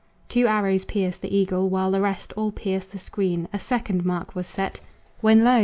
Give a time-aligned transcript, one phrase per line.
[0.27, 3.47] Two arrows pierce the eagle, while the rest All pierce the screen.
[3.53, 4.79] A second mark was set,
[5.19, 5.59] When lo!